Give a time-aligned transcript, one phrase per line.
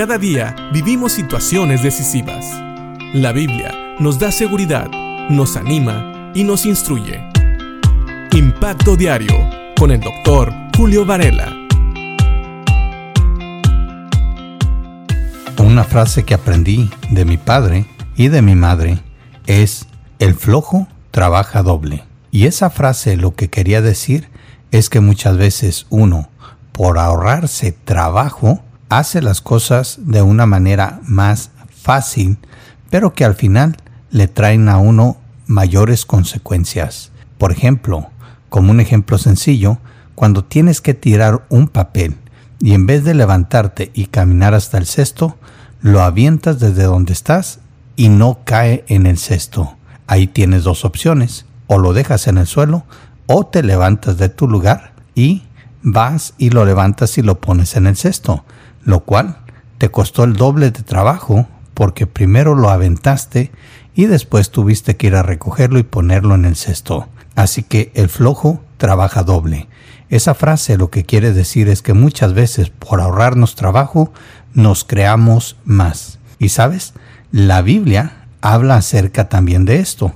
[0.00, 2.46] Cada día vivimos situaciones decisivas.
[3.12, 4.88] La Biblia nos da seguridad,
[5.28, 7.20] nos anima y nos instruye.
[8.32, 9.34] Impacto Diario
[9.78, 11.54] con el doctor Julio Varela.
[15.58, 17.84] Una frase que aprendí de mi padre
[18.16, 19.00] y de mi madre
[19.44, 19.86] es,
[20.18, 22.04] el flojo trabaja doble.
[22.30, 24.30] Y esa frase lo que quería decir
[24.70, 26.30] es que muchas veces uno,
[26.72, 32.36] por ahorrarse trabajo, hace las cosas de una manera más fácil,
[32.90, 33.76] pero que al final
[34.10, 37.12] le traen a uno mayores consecuencias.
[37.38, 38.10] Por ejemplo,
[38.50, 39.78] como un ejemplo sencillo,
[40.14, 42.16] cuando tienes que tirar un papel
[42.58, 45.38] y en vez de levantarte y caminar hasta el cesto,
[45.80, 47.60] lo avientas desde donde estás
[47.96, 49.76] y no cae en el cesto.
[50.06, 52.84] Ahí tienes dos opciones, o lo dejas en el suelo
[53.26, 55.44] o te levantas de tu lugar y
[55.82, 58.44] vas y lo levantas y lo pones en el cesto,
[58.82, 59.38] lo cual
[59.78, 63.50] te costó el doble de trabajo porque primero lo aventaste
[63.94, 67.08] y después tuviste que ir a recogerlo y ponerlo en el cesto.
[67.34, 69.68] Así que el flojo trabaja doble.
[70.08, 74.12] Esa frase lo que quiere decir es que muchas veces por ahorrarnos trabajo
[74.54, 76.18] nos creamos más.
[76.38, 76.94] Y sabes,
[77.30, 80.14] la Biblia habla acerca también de esto.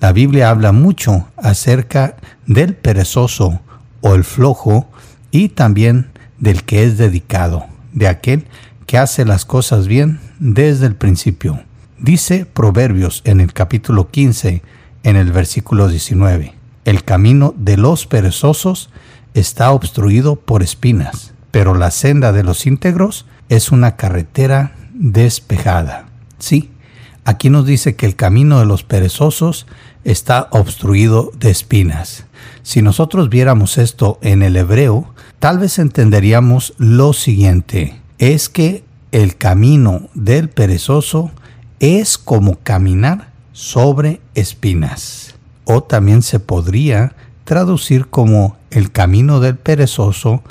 [0.00, 3.60] La Biblia habla mucho acerca del perezoso
[4.00, 4.88] o el flojo
[5.30, 8.46] y también del que es dedicado, de aquel
[8.86, 11.62] que hace las cosas bien desde el principio.
[11.98, 14.62] Dice Proverbios en el capítulo 15,
[15.04, 18.90] en el versículo 19, el camino de los perezosos
[19.32, 26.06] está obstruido por espinas, pero la senda de los íntegros es una carretera despejada.
[26.38, 26.70] Sí,
[27.24, 29.66] aquí nos dice que el camino de los perezosos
[30.04, 32.26] está obstruido de espinas.
[32.62, 38.00] Si nosotros viéramos esto en el hebreo, tal vez entenderíamos lo siguiente.
[38.18, 41.30] Es que el camino del perezoso
[41.80, 45.34] es como caminar sobre espinas.
[45.64, 47.14] O también se podría
[47.44, 50.42] traducir como el camino del perezoso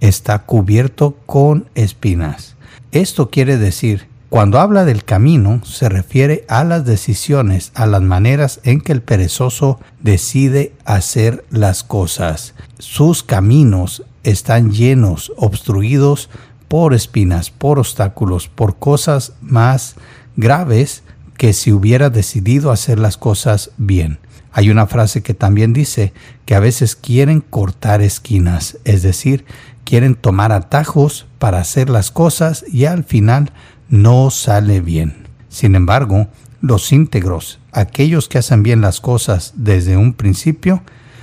[0.00, 2.56] está cubierto con espinas.
[2.92, 8.60] Esto quiere decir cuando habla del camino, se refiere a las decisiones, a las maneras
[8.62, 12.54] en que el perezoso decide hacer las cosas.
[12.78, 16.28] Sus caminos están llenos, obstruidos
[16.68, 19.94] por espinas, por obstáculos, por cosas más
[20.36, 21.02] graves
[21.38, 24.18] que si hubiera decidido hacer las cosas bien.
[24.52, 26.12] Hay una frase que también dice
[26.44, 29.46] que a veces quieren cortar esquinas, es decir,
[29.84, 33.52] quieren tomar atajos para hacer las cosas y al final
[33.88, 35.26] no sale bien.
[35.48, 36.28] Sin embargo,
[36.60, 40.82] los íntegros, aquellos que hacen bien las cosas desde un principio,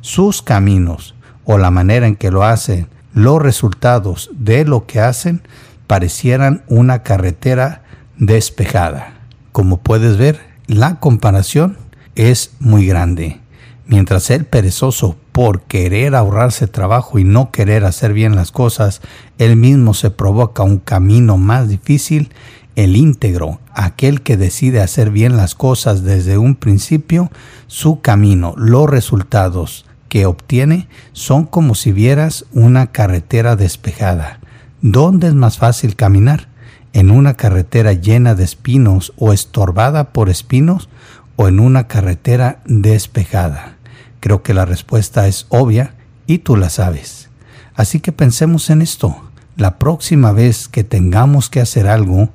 [0.00, 5.42] sus caminos o la manera en que lo hacen, los resultados de lo que hacen,
[5.86, 7.82] parecieran una carretera
[8.18, 9.14] despejada.
[9.52, 11.78] Como puedes ver, la comparación
[12.14, 13.40] es muy grande.
[13.86, 19.02] Mientras el perezoso, por querer ahorrarse trabajo y no querer hacer bien las cosas,
[19.36, 22.30] él mismo se provoca un camino más difícil,
[22.74, 27.30] el íntegro, aquel que decide hacer bien las cosas desde un principio,
[27.66, 34.40] su camino, los resultados que obtiene son como si vieras una carretera despejada.
[34.80, 36.48] ¿Dónde es más fácil caminar?
[36.94, 40.88] ¿En una carretera llena de espinos o estorbada por espinos
[41.36, 43.75] o en una carretera despejada?
[44.20, 45.94] Creo que la respuesta es obvia
[46.26, 47.28] y tú la sabes.
[47.74, 49.16] Así que pensemos en esto.
[49.56, 52.30] La próxima vez que tengamos que hacer algo,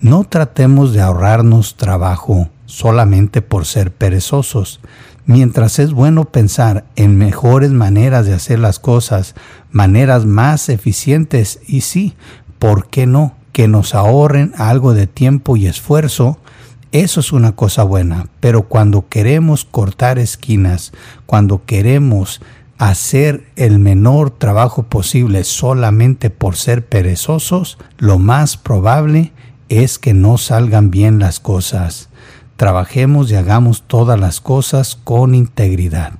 [0.00, 4.80] no tratemos de ahorrarnos trabajo solamente por ser perezosos.
[5.26, 9.34] Mientras es bueno pensar en mejores maneras de hacer las cosas,
[9.70, 12.16] maneras más eficientes y sí,
[12.58, 13.36] ¿por qué no?
[13.52, 16.38] Que nos ahorren algo de tiempo y esfuerzo,
[16.92, 20.92] eso es una cosa buena, pero cuando queremos cortar esquinas,
[21.26, 22.40] cuando queremos
[22.78, 29.32] hacer el menor trabajo posible solamente por ser perezosos, lo más probable
[29.68, 32.08] es que no salgan bien las cosas.
[32.56, 36.14] Trabajemos y hagamos todas las cosas con integridad,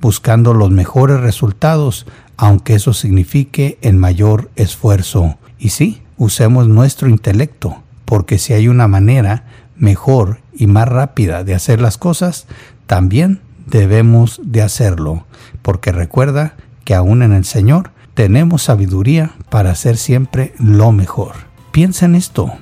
[0.00, 2.06] buscando los mejores resultados,
[2.36, 5.36] aunque eso signifique el mayor esfuerzo.
[5.58, 9.44] Y sí, usemos nuestro intelecto, porque si hay una manera
[9.76, 12.46] mejor y más rápida de hacer las cosas,
[12.86, 15.26] también debemos de hacerlo,
[15.62, 16.54] porque recuerda
[16.84, 21.32] que aún en el Señor tenemos sabiduría para hacer siempre lo mejor.
[21.72, 22.52] Piensa en esto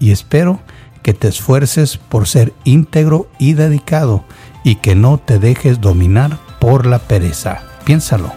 [0.00, 0.60] y espero
[1.02, 4.24] que te esfuerces por ser íntegro y dedicado
[4.64, 7.62] y que no te dejes dominar por la pereza.
[7.84, 8.32] Piénsalo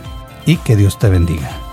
[0.46, 1.69] y que Dios te bendiga.